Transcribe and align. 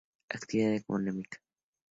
Actividad 0.29 0.73
Económica. 0.73 1.37